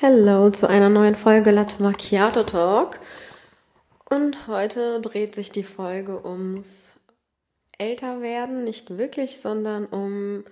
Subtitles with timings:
[0.00, 3.00] Hello zu einer neuen Folge Latte Macchiato Talk.
[4.08, 7.00] Und heute dreht sich die Folge ums
[7.78, 10.44] Älterwerden, nicht wirklich, sondern um,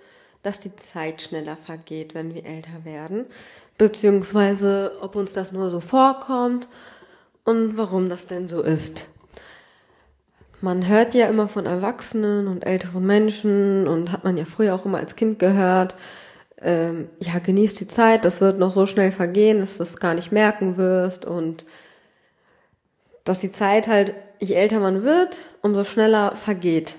[0.43, 3.23] dass die Zeit schneller vergeht, wenn wir älter werden.
[3.77, 6.67] Beziehungsweise, ob uns das nur so vorkommt
[7.45, 9.05] und warum das denn so ist.
[10.59, 14.85] Man hört ja immer von Erwachsenen und älteren Menschen und hat man ja früher auch
[14.85, 15.95] immer als Kind gehört,
[16.61, 20.13] ähm, ja, genieß die Zeit, das wird noch so schnell vergehen, dass du es gar
[20.13, 21.65] nicht merken wirst und
[23.23, 26.95] dass die Zeit halt, je älter man wird, umso schneller vergeht.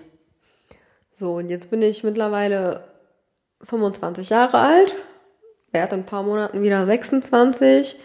[1.16, 2.84] So, und jetzt bin ich mittlerweile
[3.62, 4.94] 25 Jahre alt,
[5.72, 7.96] werde in ein paar Monaten wieder 26.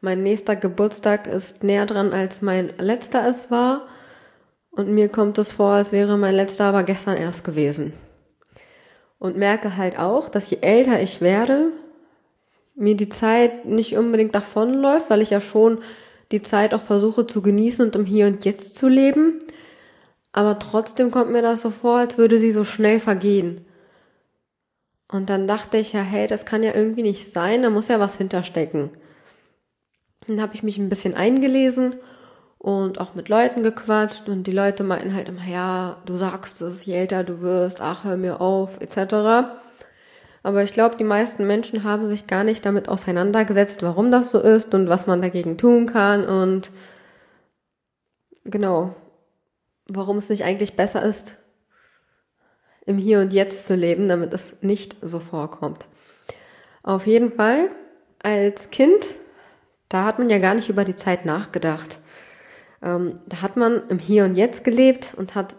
[0.00, 3.86] Mein nächster Geburtstag ist näher dran, als mein letzter es war.
[4.70, 7.92] Und mir kommt es vor, als wäre mein letzter aber gestern erst gewesen
[9.22, 11.68] und merke halt auch, dass je älter ich werde,
[12.74, 15.78] mir die Zeit nicht unbedingt davonläuft, weil ich ja schon
[16.32, 19.38] die Zeit auch versuche zu genießen und im Hier und Jetzt zu leben.
[20.32, 23.64] Aber trotzdem kommt mir das so vor, als würde sie so schnell vergehen.
[25.06, 28.00] Und dann dachte ich ja, hey, das kann ja irgendwie nicht sein, da muss ja
[28.00, 28.90] was hinterstecken.
[30.26, 31.94] Dann habe ich mich ein bisschen eingelesen
[32.62, 36.86] und auch mit Leuten gequatscht und die Leute meinten halt immer, ja, du sagst es,
[36.86, 39.50] je älter du wirst, ach, hör mir auf, etc.
[40.44, 44.38] Aber ich glaube, die meisten Menschen haben sich gar nicht damit auseinandergesetzt, warum das so
[44.38, 46.70] ist und was man dagegen tun kann und
[48.44, 48.94] genau,
[49.88, 51.38] warum es nicht eigentlich besser ist,
[52.86, 55.88] im Hier und Jetzt zu leben, damit es nicht so vorkommt.
[56.84, 57.70] Auf jeden Fall,
[58.22, 59.04] als Kind,
[59.88, 61.98] da hat man ja gar nicht über die Zeit nachgedacht.
[62.82, 65.56] Ähm, da hat man im Hier und Jetzt gelebt und hat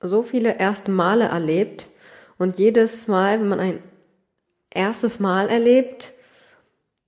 [0.00, 1.88] so viele erste Male erlebt.
[2.38, 3.82] Und jedes Mal, wenn man ein
[4.70, 6.12] erstes Mal erlebt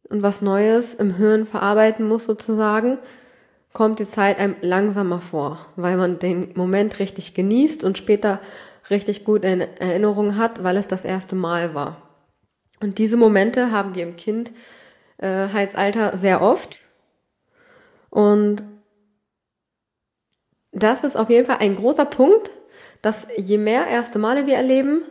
[0.08, 2.98] und was Neues im Hirn verarbeiten muss sozusagen,
[3.72, 8.40] kommt die Zeit einem langsamer vor, weil man den Moment richtig genießt und später
[8.90, 12.00] richtig gut in Erinnerung hat, weil es das erste Mal war.
[12.80, 16.78] Und diese Momente haben wir im Kindheitsalter äh, sehr oft.
[18.10, 18.64] Und
[20.74, 22.50] das ist auf jeden Fall ein großer Punkt,
[23.02, 25.02] dass je mehr erste Male wir erleben,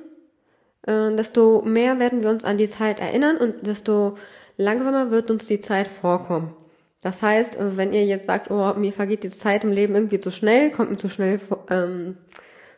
[0.86, 4.18] äh, desto mehr werden wir uns an die Zeit erinnern und desto
[4.58, 6.56] langsamer wird uns die Zeit vorkommen.
[7.02, 10.20] Das heißt, äh, wenn ihr jetzt sagt, oh, mir vergeht die Zeit im Leben irgendwie
[10.20, 12.18] zu schnell, kommt mir zu schnell ähm,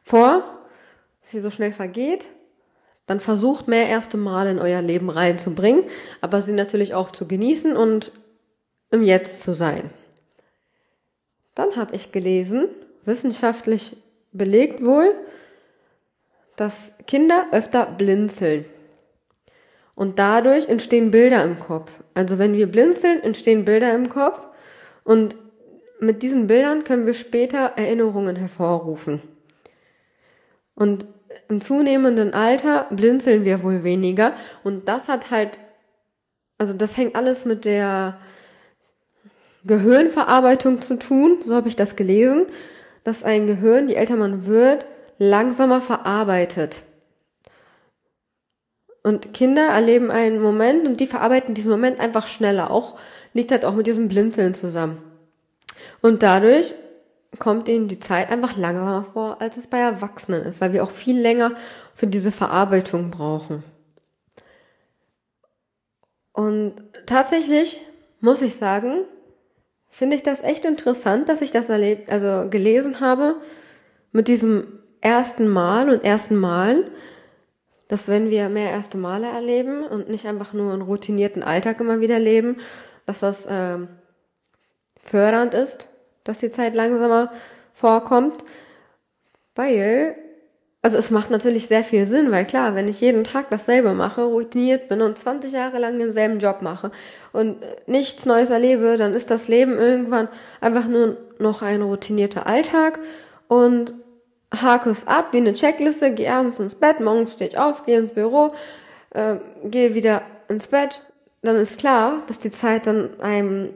[0.04, 0.44] vor,
[1.22, 2.26] dass sie so schnell vergeht,
[3.08, 5.84] dann versucht mehr erste Male in euer Leben reinzubringen,
[6.22, 8.12] aber sie natürlich auch zu genießen und
[8.92, 9.90] im Jetzt zu sein.
[11.56, 12.68] Dann habe ich gelesen,
[13.06, 13.98] wissenschaftlich
[14.32, 15.16] belegt wohl,
[16.56, 18.66] dass Kinder öfter blinzeln.
[19.96, 22.04] Und dadurch entstehen Bilder im Kopf.
[22.14, 24.46] Also wenn wir blinzeln, entstehen Bilder im Kopf.
[25.06, 25.38] Und
[26.00, 29.22] mit diesen Bildern können wir später Erinnerungen hervorrufen.
[30.76, 31.08] Und
[31.48, 34.34] im zunehmenden Alter blinzeln wir wohl weniger.
[34.64, 35.60] Und das hat halt,
[36.58, 38.18] also das hängt alles mit der
[39.66, 42.46] Gehirnverarbeitung zu tun, so habe ich das gelesen,
[43.04, 44.86] dass ein Gehirn, je älter man wird,
[45.18, 46.82] langsamer verarbeitet.
[49.04, 52.72] Und Kinder erleben einen Moment und die verarbeiten diesen Moment einfach schneller.
[52.72, 52.98] Auch
[53.34, 54.98] liegt halt auch mit diesem Blinzeln zusammen.
[56.02, 56.74] Und dadurch
[57.38, 60.92] kommt ihnen die Zeit einfach langsamer vor, als es bei Erwachsenen ist, weil wir auch
[60.92, 61.52] viel länger
[61.94, 63.64] für diese Verarbeitung brauchen.
[66.34, 66.74] Und
[67.06, 67.82] tatsächlich
[68.22, 69.06] muss ich sagen,
[69.96, 73.38] finde ich das echt interessant, dass ich das erlebt, also gelesen habe
[74.12, 74.68] mit diesem
[75.00, 76.84] ersten Mal und ersten Malen,
[77.88, 82.02] dass wenn wir mehr erste Male erleben und nicht einfach nur einen routinierten Alltag immer
[82.02, 82.58] wieder leben,
[83.06, 83.78] dass das äh,
[85.02, 85.88] fördernd ist,
[86.26, 87.32] dass die Zeit langsamer
[87.74, 88.36] vorkommt,
[89.56, 90.18] weil
[90.86, 94.22] also es macht natürlich sehr viel Sinn, weil klar, wenn ich jeden Tag dasselbe mache,
[94.22, 96.92] routiniert bin und 20 Jahre lang denselben Job mache
[97.34, 97.58] und
[97.88, 100.28] nichts Neues erlebe, dann ist das Leben irgendwann
[100.62, 103.00] einfach nur noch ein routinierter Alltag
[103.48, 103.96] und
[104.54, 107.98] hake es ab wie eine Checkliste, gehe abends ins Bett, morgens stehe ich auf, gehe
[107.98, 108.54] ins Büro,
[109.10, 111.02] äh, gehe wieder ins Bett,
[111.42, 113.74] dann ist klar, dass die Zeit dann einem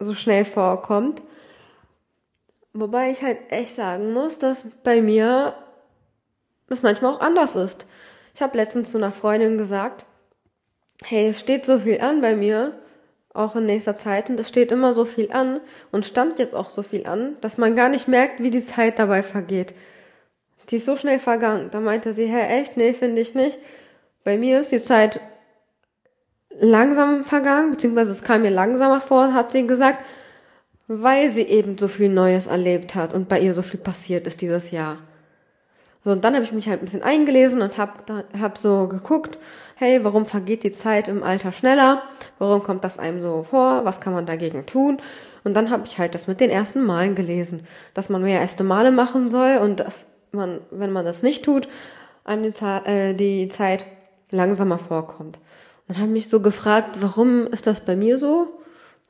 [0.00, 1.22] so schnell vorkommt.
[2.74, 5.54] Wobei ich halt echt sagen muss, dass bei mir
[6.72, 7.86] das manchmal auch anders ist.
[8.34, 10.04] Ich habe letztens zu einer Freundin gesagt,
[11.04, 12.78] hey, es steht so viel an bei mir,
[13.34, 15.60] auch in nächster Zeit, und es steht immer so viel an
[15.90, 18.98] und stand jetzt auch so viel an, dass man gar nicht merkt, wie die Zeit
[18.98, 19.74] dabei vergeht.
[20.70, 21.70] Die ist so schnell vergangen.
[21.70, 22.76] Da meinte sie, hey, echt?
[22.76, 23.58] Nee, finde ich nicht.
[24.24, 25.20] Bei mir ist die Zeit
[26.60, 29.98] langsam vergangen, beziehungsweise es kam mir langsamer vor, hat sie gesagt,
[30.88, 34.40] weil sie eben so viel Neues erlebt hat und bei ihr so viel passiert ist
[34.40, 34.98] dieses Jahr.
[36.04, 39.38] So, und dann habe ich mich halt ein bisschen eingelesen und habe hab so geguckt,
[39.76, 42.02] hey, warum vergeht die Zeit im Alter schneller?
[42.38, 43.84] Warum kommt das einem so vor?
[43.84, 45.00] Was kann man dagegen tun?
[45.44, 48.64] Und dann habe ich halt das mit den ersten Malen gelesen, dass man mehr erste
[48.64, 51.68] Male machen soll und dass man, wenn man das nicht tut,
[52.24, 53.86] einem die, Zeit, äh, die Zeit
[54.30, 55.38] langsamer vorkommt.
[55.88, 58.48] Dann habe ich mich so gefragt, warum ist das bei mir so,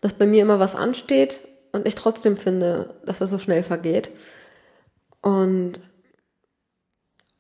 [0.01, 1.41] dass bei mir immer was ansteht
[1.73, 4.11] und ich trotzdem finde, dass das so schnell vergeht.
[5.21, 5.81] Und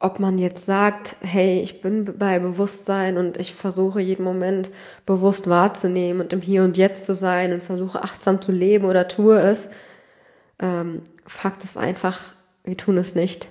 [0.02, 4.70] ob man jetzt sagt, hey, ich bin bei Bewusstsein und ich versuche jeden Moment
[5.06, 9.06] bewusst wahrzunehmen und im Hier und Jetzt zu sein und versuche achtsam zu leben oder
[9.06, 9.70] tue es,
[10.58, 12.18] ähm, Fakt ist einfach,
[12.64, 13.46] wir tun es nicht.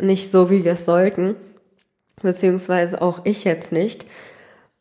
[0.00, 1.36] Nicht so, wie wir es sollten.
[2.22, 4.04] Beziehungsweise auch ich jetzt nicht.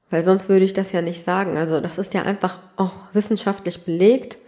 [0.10, 1.58] Weil sonst würde ich das ja nicht sagen.
[1.58, 4.40] Also das ist ja einfach auch wissenschaftlich belegt,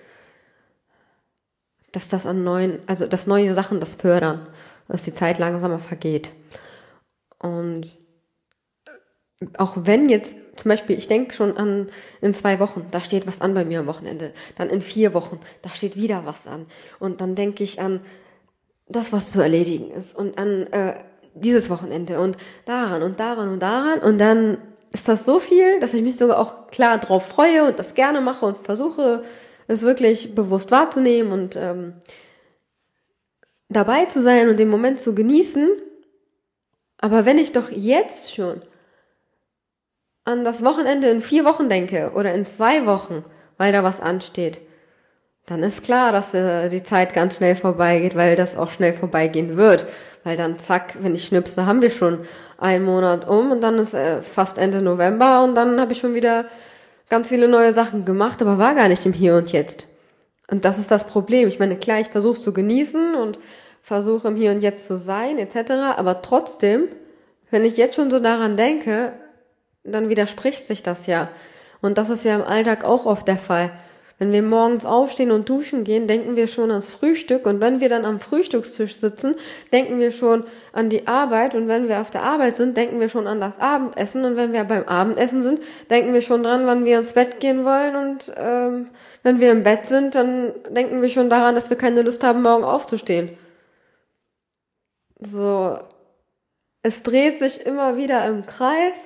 [1.91, 4.47] dass das an neuen, also dass neue Sachen das fördern
[4.87, 6.31] dass die Zeit langsamer vergeht.
[7.39, 7.87] Und
[9.57, 11.89] auch wenn jetzt zum Beispiel, ich denke schon an
[12.21, 14.33] in zwei Wochen, da steht was an bei mir am Wochenende.
[14.57, 16.67] Dann in vier Wochen, da steht wieder was an.
[16.99, 18.01] Und dann denke ich an
[18.87, 20.15] das, was zu erledigen ist.
[20.15, 20.95] Und an äh,
[21.33, 23.99] dieses Wochenende und daran und daran und daran.
[23.99, 24.57] Und dann
[24.91, 28.21] ist das so viel, dass ich mich sogar auch klar drauf freue und das gerne
[28.21, 29.23] mache und versuche,
[29.67, 31.93] es wirklich bewusst wahrzunehmen und ähm,
[33.73, 35.69] dabei zu sein und den Moment zu genießen.
[36.97, 38.61] Aber wenn ich doch jetzt schon
[40.23, 43.23] an das Wochenende in vier Wochen denke oder in zwei Wochen,
[43.57, 44.61] weil da was ansteht,
[45.45, 49.57] dann ist klar, dass äh, die Zeit ganz schnell vorbeigeht, weil das auch schnell vorbeigehen
[49.57, 49.85] wird.
[50.23, 52.19] Weil dann zack, wenn ich schnipse, haben wir schon
[52.57, 56.13] einen Monat um und dann ist äh, fast Ende November und dann habe ich schon
[56.13, 56.45] wieder
[57.09, 59.87] ganz viele neue Sachen gemacht, aber war gar nicht im Hier und Jetzt.
[60.49, 61.49] Und das ist das Problem.
[61.49, 63.37] Ich meine, klar, ich versuche zu genießen und
[63.83, 65.71] versuche im Hier und Jetzt zu sein, etc.
[65.97, 66.87] Aber trotzdem,
[67.51, 69.13] wenn ich jetzt schon so daran denke,
[69.83, 71.27] dann widerspricht sich das ja.
[71.81, 73.71] Und das ist ja im Alltag auch oft der Fall.
[74.19, 77.89] Wenn wir morgens aufstehen und duschen gehen, denken wir schon ans Frühstück und wenn wir
[77.89, 79.35] dann am Frühstückstisch sitzen,
[79.73, 83.09] denken wir schon an die Arbeit und wenn wir auf der Arbeit sind, denken wir
[83.09, 85.59] schon an das Abendessen und wenn wir beim Abendessen sind,
[85.89, 88.87] denken wir schon dran, wann wir ins Bett gehen wollen und ähm,
[89.23, 92.43] wenn wir im Bett sind, dann denken wir schon daran, dass wir keine Lust haben,
[92.43, 93.29] morgen aufzustehen.
[95.25, 95.79] So,
[96.81, 98.97] es dreht sich immer wieder im Kreis.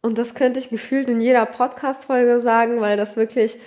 [0.00, 3.58] Und das könnte ich gefühlt in jeder Podcast-Folge sagen, weil das wirklich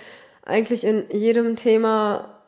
[0.44, 2.42] eigentlich in jedem Thema,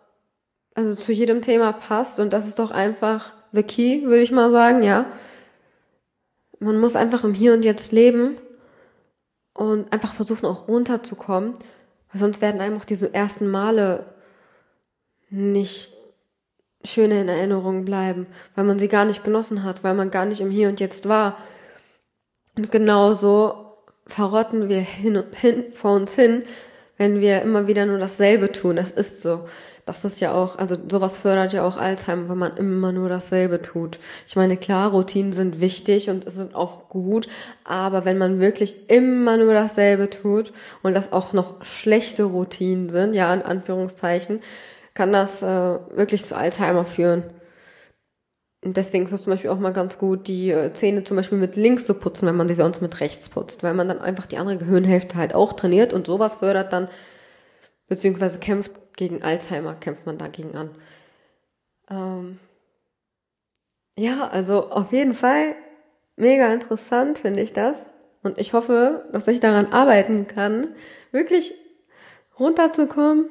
[0.74, 2.18] also zu jedem Thema passt.
[2.18, 5.06] Und das ist doch einfach the key, würde ich mal sagen, ja.
[6.58, 8.38] Man muss einfach im Hier und Jetzt leben
[9.52, 11.54] und einfach versuchen, auch runterzukommen.
[12.10, 14.06] Weil sonst werden einem auch diese ersten Male
[15.30, 15.92] nicht
[16.84, 20.40] schöne in Erinnerung bleiben, weil man sie gar nicht genossen hat, weil man gar nicht
[20.40, 21.38] im Hier und Jetzt war.
[22.56, 23.76] Und genauso
[24.06, 26.42] verrotten wir hin und hin vor uns hin,
[26.98, 28.76] wenn wir immer wieder nur dasselbe tun.
[28.76, 29.48] Das ist so.
[29.86, 33.60] Das ist ja auch, also sowas fördert ja auch Alzheimer, wenn man immer nur dasselbe
[33.60, 33.98] tut.
[34.26, 37.28] Ich meine, klar, Routinen sind wichtig und sind auch gut,
[37.64, 43.12] aber wenn man wirklich immer nur dasselbe tut und das auch noch schlechte Routinen sind,
[43.12, 44.40] ja, in Anführungszeichen,
[44.94, 47.24] kann das äh, wirklich zu Alzheimer führen.
[48.64, 51.36] Und deswegen ist es zum Beispiel auch mal ganz gut, die äh, Zähne zum Beispiel
[51.36, 54.24] mit links zu putzen, wenn man sie sonst mit rechts putzt, weil man dann einfach
[54.26, 56.88] die andere Gehirnhälfte halt auch trainiert und sowas fördert dann,
[57.88, 60.70] beziehungsweise kämpft gegen Alzheimer, kämpft man dagegen an.
[61.90, 62.38] Ähm
[63.96, 65.54] ja, also auf jeden Fall
[66.16, 67.92] mega interessant finde ich das.
[68.22, 70.68] Und ich hoffe, dass ich daran arbeiten kann,
[71.12, 71.54] wirklich
[72.38, 73.26] runterzukommen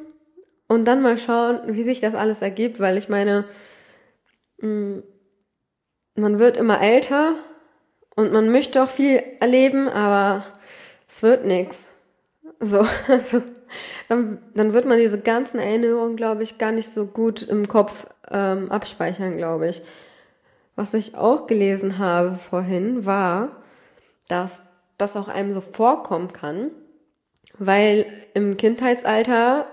[0.73, 3.45] und dann mal schauen, wie sich das alles ergibt, weil ich meine,
[4.61, 4.99] mm,
[6.15, 7.35] man wird immer älter
[8.15, 10.45] und man möchte auch viel erleben, aber
[11.07, 11.89] es wird nichts.
[12.59, 13.41] So, also
[14.09, 18.07] dann, dann wird man diese ganzen Erinnerungen, glaube ich, gar nicht so gut im Kopf
[18.31, 19.81] ähm, abspeichern, glaube ich.
[20.75, 23.63] Was ich auch gelesen habe vorhin war,
[24.27, 26.71] dass das auch einem so vorkommen kann,
[27.57, 29.67] weil im Kindheitsalter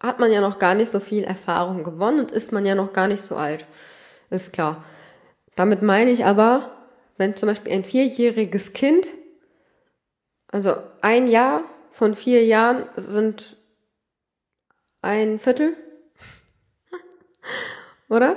[0.00, 2.92] hat man ja noch gar nicht so viel Erfahrung gewonnen und ist man ja noch
[2.92, 3.66] gar nicht so alt.
[4.30, 4.82] Ist klar.
[5.56, 6.70] Damit meine ich aber,
[7.18, 9.08] wenn zum Beispiel ein vierjähriges Kind,
[10.48, 13.56] also ein Jahr von vier Jahren sind
[15.02, 15.76] ein Viertel,
[18.08, 18.36] oder?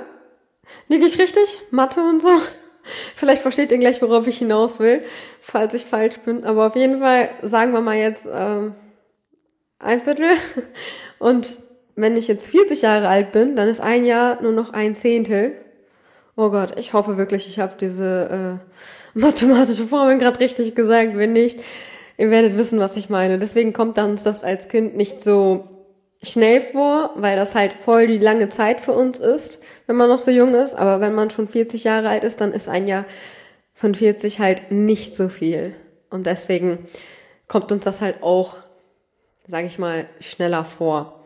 [0.88, 1.60] Liege ich richtig?
[1.70, 2.30] Mathe und so?
[3.14, 5.02] Vielleicht versteht ihr gleich, worauf ich hinaus will.
[5.40, 6.44] falls ich falsch bin.
[6.44, 8.74] Aber auf jeden Fall sagen wir mal jetzt ähm,
[9.84, 10.30] ein Viertel.
[11.18, 11.58] Und
[11.96, 15.52] wenn ich jetzt 40 Jahre alt bin, dann ist ein Jahr nur noch ein Zehntel.
[16.36, 21.16] Oh Gott, ich hoffe wirklich, ich habe diese äh, mathematische Formel gerade richtig gesagt.
[21.16, 21.60] Wenn nicht,
[22.18, 23.38] ihr werdet wissen, was ich meine.
[23.38, 25.68] Deswegen kommt uns das als Kind nicht so
[26.22, 30.20] schnell vor, weil das halt voll die lange Zeit für uns ist, wenn man noch
[30.20, 30.74] so jung ist.
[30.74, 33.04] Aber wenn man schon 40 Jahre alt ist, dann ist ein Jahr
[33.74, 35.74] von 40 halt nicht so viel.
[36.10, 36.78] Und deswegen
[37.48, 38.56] kommt uns das halt auch,
[39.46, 41.20] sage ich mal, schneller vor.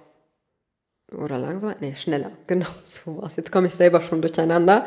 [1.17, 1.77] Oder langsamer?
[1.81, 2.33] Nee, schneller.
[2.47, 3.37] Genau so was.
[3.37, 4.87] Jetzt komme ich selber schon durcheinander.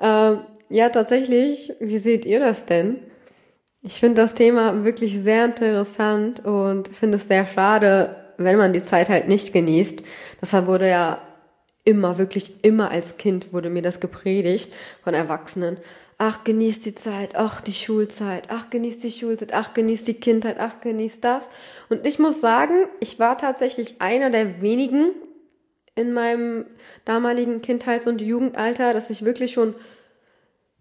[0.00, 2.98] Ähm, ja, tatsächlich, wie seht ihr das denn?
[3.82, 8.80] Ich finde das Thema wirklich sehr interessant und finde es sehr schade, wenn man die
[8.80, 10.02] Zeit halt nicht genießt.
[10.40, 11.20] Deshalb wurde ja
[11.84, 15.76] immer, wirklich immer als Kind wurde mir das gepredigt von Erwachsenen.
[16.18, 20.56] Ach, genieß die Zeit, ach, die Schulzeit, ach, genieß die Schulzeit, ach, genieß die Kindheit,
[20.58, 21.50] ach, genieß das.
[21.90, 25.10] Und ich muss sagen, ich war tatsächlich einer der wenigen
[25.94, 26.64] in meinem
[27.04, 29.74] damaligen Kindheits- und Jugendalter, dass ich wirklich schon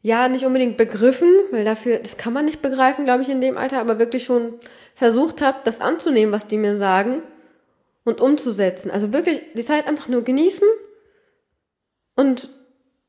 [0.01, 3.57] ja, nicht unbedingt begriffen, weil dafür, das kann man nicht begreifen, glaube ich, in dem
[3.57, 4.53] Alter, aber wirklich schon
[4.93, 7.23] versucht habe, das anzunehmen, was die mir sagen
[8.03, 8.91] und umzusetzen.
[8.91, 10.67] Also wirklich die Zeit einfach nur genießen
[12.15, 12.49] und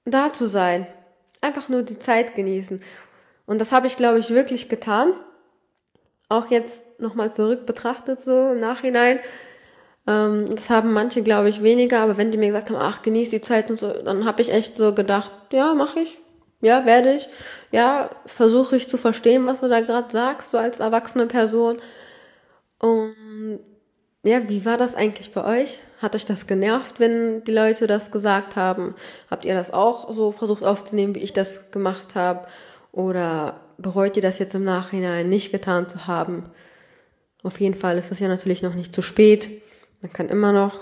[0.06, 0.86] da zu sein.
[1.40, 2.82] Einfach nur die Zeit genießen.
[3.46, 5.12] Und das habe ich, glaube ich, wirklich getan.
[6.28, 9.20] Auch jetzt nochmal zurück betrachtet, so im Nachhinein.
[10.06, 13.30] Ähm, das haben manche, glaube ich, weniger, aber wenn die mir gesagt haben, ach, genieß
[13.30, 16.18] die Zeit und so, dann habe ich echt so gedacht, ja, mache ich.
[16.60, 17.28] Ja, werde ich.
[17.70, 21.80] Ja, versuche ich zu verstehen, was du da gerade sagst, so als erwachsene Person.
[22.78, 23.60] Und
[24.22, 25.78] ja, wie war das eigentlich bei euch?
[25.98, 28.94] Hat euch das genervt, wenn die Leute das gesagt haben?
[29.30, 32.46] Habt ihr das auch so versucht aufzunehmen, wie ich das gemacht habe?
[32.92, 36.50] Oder bereut ihr das jetzt im Nachhinein nicht getan zu haben?
[37.42, 39.48] Auf jeden Fall ist es ja natürlich noch nicht zu spät.
[40.00, 40.80] Man kann immer noch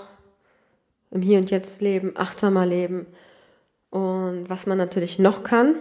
[1.11, 3.05] im Hier und Jetzt leben, achtsamer leben.
[3.89, 5.75] Und was man natürlich noch kann,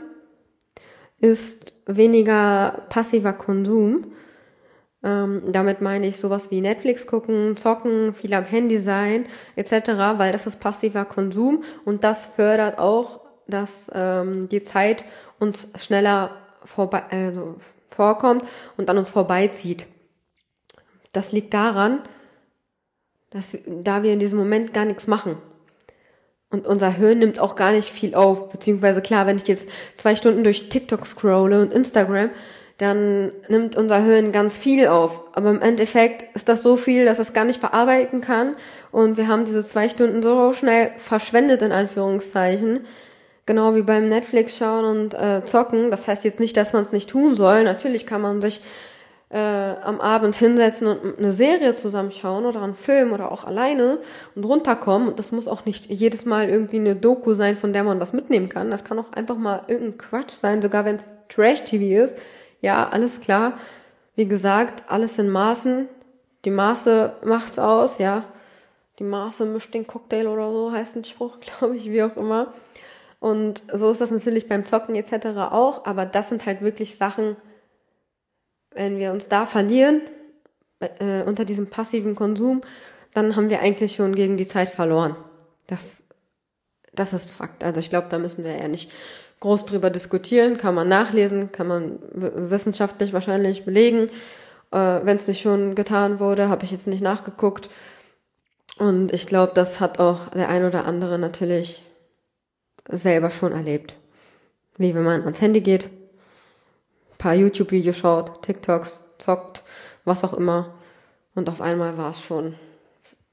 [1.18, 4.12] ist weniger passiver Konsum.
[5.04, 10.32] Ähm, damit meine ich sowas wie Netflix gucken, zocken, viel am Handy sein, etc., weil
[10.32, 15.04] das ist passiver Konsum und das fördert auch, dass ähm, die Zeit
[15.38, 16.30] uns schneller
[16.64, 17.56] vorbei, also
[17.90, 18.44] vorkommt
[18.78, 19.86] und an uns vorbeizieht.
[21.12, 22.00] Das liegt daran,
[23.28, 25.36] dass da wir in diesem Moment gar nichts machen.
[26.50, 28.50] Und unser Hirn nimmt auch gar nicht viel auf.
[28.50, 32.30] Beziehungsweise klar, wenn ich jetzt zwei Stunden durch TikTok scrolle und Instagram,
[32.78, 35.20] dann nimmt unser Hirn ganz viel auf.
[35.32, 38.56] Aber im Endeffekt ist das so viel, dass es gar nicht verarbeiten kann.
[38.90, 42.84] Und wir haben diese zwei Stunden so schnell verschwendet, in Anführungszeichen.
[43.46, 45.90] Genau wie beim Netflix schauen und äh, zocken.
[45.90, 47.62] Das heißt jetzt nicht, dass man es nicht tun soll.
[47.62, 48.60] Natürlich kann man sich
[49.30, 53.98] äh, am Abend hinsetzen und eine Serie zusammenschauen oder einen Film oder auch alleine
[54.34, 55.08] und runterkommen.
[55.08, 58.12] Und das muss auch nicht jedes Mal irgendwie eine Doku sein, von der man was
[58.12, 58.70] mitnehmen kann.
[58.70, 62.16] Das kann auch einfach mal irgendein Quatsch sein, sogar wenn es Trash-TV ist.
[62.64, 63.58] Ja, alles klar.
[64.16, 65.86] Wie gesagt, alles in Maßen.
[66.46, 68.24] Die Maße macht's aus, ja.
[68.98, 72.54] Die Maße mischt den Cocktail oder so, heißt ein Spruch, glaube ich, wie auch immer.
[73.20, 75.26] Und so ist das natürlich beim Zocken etc.
[75.50, 77.36] auch, aber das sind halt wirklich Sachen,
[78.70, 80.00] wenn wir uns da verlieren,
[80.80, 82.62] äh, unter diesem passiven Konsum,
[83.12, 85.16] dann haben wir eigentlich schon gegen die Zeit verloren.
[85.66, 86.08] Das,
[86.94, 87.62] das ist Fakt.
[87.62, 88.90] Also ich glaube, da müssen wir ja nicht
[89.44, 94.08] groß drüber diskutieren, kann man nachlesen, kann man wissenschaftlich wahrscheinlich belegen.
[94.70, 97.68] Äh, Wenn es nicht schon getan wurde, habe ich jetzt nicht nachgeguckt.
[98.78, 101.82] Und ich glaube, das hat auch der ein oder andere natürlich
[102.88, 103.96] selber schon erlebt.
[104.78, 105.90] Wie wenn man ans Handy geht,
[107.18, 109.62] paar YouTube-Videos schaut, TikToks, zockt,
[110.06, 110.72] was auch immer.
[111.34, 112.54] Und auf einmal war es schon,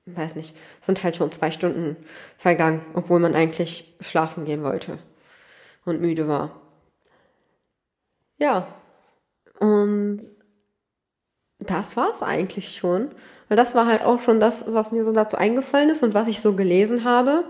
[0.07, 1.95] weiß nicht, sind halt schon zwei Stunden
[2.37, 4.99] vergangen, obwohl man eigentlich schlafen gehen wollte
[5.85, 6.51] und müde war.
[8.37, 8.67] Ja,
[9.59, 10.19] und
[11.59, 13.11] das war's eigentlich schon.
[13.47, 16.27] Weil das war halt auch schon das, was mir so dazu eingefallen ist und was
[16.27, 17.43] ich so gelesen habe.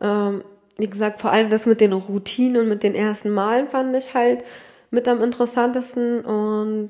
[0.00, 0.42] Ähm,
[0.78, 4.14] wie gesagt, vor allem das mit den Routinen und mit den ersten Malen fand ich
[4.14, 4.42] halt
[4.90, 6.88] mit am interessantesten und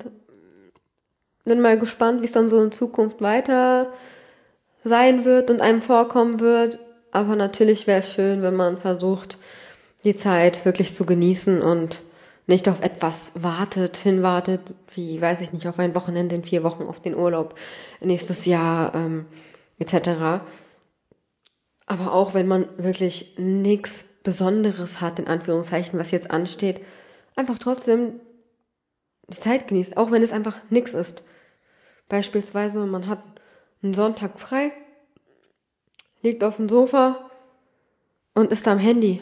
[1.43, 3.91] bin mal gespannt, wie es dann so in Zukunft weiter
[4.83, 6.79] sein wird und einem vorkommen wird.
[7.11, 9.37] Aber natürlich wäre es schön, wenn man versucht,
[10.05, 12.01] die Zeit wirklich zu genießen und
[12.47, 14.61] nicht auf etwas wartet, hinwartet,
[14.93, 17.55] wie weiß ich nicht, auf ein Wochenende in vier Wochen, auf den Urlaub
[18.01, 19.25] nächstes Jahr ähm,
[19.79, 20.43] etc.
[21.87, 26.81] Aber auch wenn man wirklich nichts Besonderes hat, in Anführungszeichen, was jetzt ansteht,
[27.35, 28.19] einfach trotzdem
[29.27, 31.23] die Zeit genießt, auch wenn es einfach nix ist.
[32.09, 33.23] Beispielsweise, man hat
[33.81, 34.71] einen Sonntag frei,
[36.21, 37.31] liegt auf dem Sofa
[38.35, 39.21] und ist am Handy.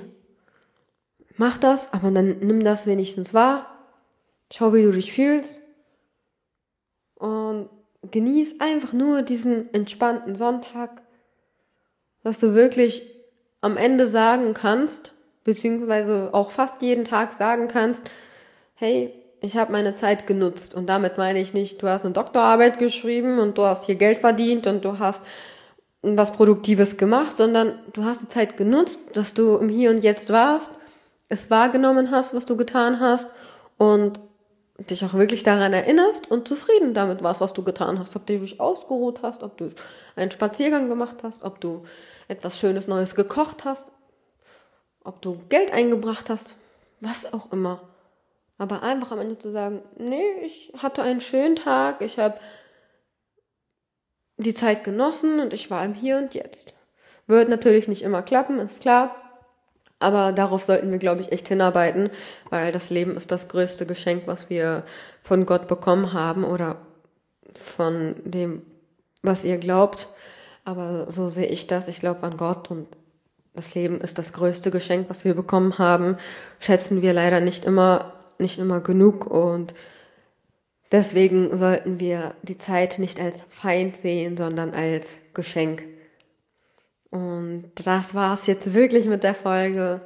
[1.37, 3.67] Mach das, aber dann nimm das wenigstens wahr.
[4.51, 5.61] Schau, wie du dich fühlst.
[7.15, 7.69] Und
[8.11, 11.01] genieß einfach nur diesen entspannten Sonntag,
[12.23, 13.03] dass du wirklich
[13.61, 15.13] am Ende sagen kannst,
[15.43, 18.09] beziehungsweise auch fast jeden Tag sagen kannst,
[18.75, 20.73] hey, ich habe meine Zeit genutzt.
[20.73, 24.19] Und damit meine ich nicht, du hast eine Doktorarbeit geschrieben und du hast hier Geld
[24.19, 25.25] verdient und du hast
[26.01, 30.29] was Produktives gemacht, sondern du hast die Zeit genutzt, dass du im Hier und Jetzt
[30.29, 30.71] warst,
[31.33, 33.33] es wahrgenommen hast, was du getan hast
[33.77, 34.19] und
[34.77, 38.15] dich auch wirklich daran erinnerst und zufrieden damit warst, was du getan hast.
[38.15, 39.71] Ob du dich ausgeruht hast, ob du
[40.15, 41.83] einen Spaziergang gemacht hast, ob du
[42.27, 43.87] etwas Schönes Neues gekocht hast,
[45.03, 46.55] ob du Geld eingebracht hast,
[47.01, 47.81] was auch immer.
[48.57, 52.39] Aber einfach am Ende zu sagen, nee, ich hatte einen schönen Tag, ich habe
[54.37, 56.73] die Zeit genossen und ich war im Hier und Jetzt.
[57.27, 59.15] Wird natürlich nicht immer klappen, ist klar.
[60.03, 62.09] Aber darauf sollten wir, glaube ich, echt hinarbeiten,
[62.49, 64.83] weil das Leben ist das größte Geschenk, was wir
[65.21, 66.75] von Gott bekommen haben oder
[67.59, 68.61] von dem,
[69.21, 70.09] was ihr glaubt.
[70.65, 71.87] Aber so sehe ich das.
[71.87, 72.87] Ich glaube an Gott und
[73.55, 76.17] das Leben ist das größte Geschenk, was wir bekommen haben.
[76.59, 79.73] Schätzen wir leider nicht immer, nicht immer genug und
[80.91, 85.83] deswegen sollten wir die Zeit nicht als Feind sehen, sondern als Geschenk.
[87.13, 90.01] Und das war's jetzt wirklich mit der Folge.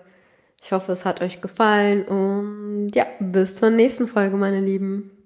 [0.62, 5.17] Ich hoffe, es hat euch gefallen und ja, bis zur nächsten Folge, meine Lieben.